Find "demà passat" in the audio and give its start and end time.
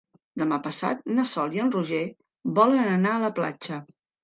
0.41-1.03